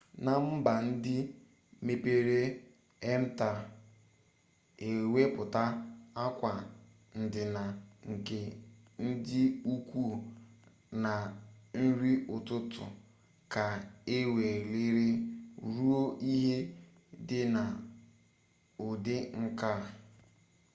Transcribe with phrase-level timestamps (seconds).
[0.25, 1.15] na mba ndi
[1.85, 3.59] mepere-emep taa
[4.87, 5.63] iweputa
[6.23, 7.63] akwa-ndina
[8.11, 8.39] nke
[9.07, 10.03] ndi-ukwu
[11.03, 11.13] na
[11.81, 12.85] nri-ututu
[13.53, 13.65] ka
[14.15, 15.09] eweliri
[15.73, 16.01] ruo
[16.33, 16.57] ihe
[17.27, 17.63] di na
[18.87, 19.71] udi-nka